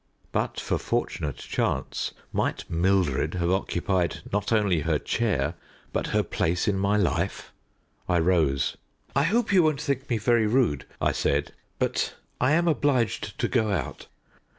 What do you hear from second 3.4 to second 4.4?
occupied,